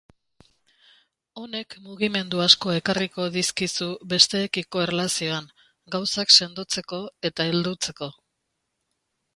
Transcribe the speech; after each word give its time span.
Honek 1.41 1.75
mugimendu 1.87 2.41
asko 2.45 2.73
ekarriko 2.77 3.27
dizkizu 3.37 3.91
besteekiko 4.15 4.83
erlazioan, 4.87 5.53
gauzak 5.97 6.35
sendotzeko 6.41 7.03
eta 7.33 7.51
heldutzeko. 7.53 8.11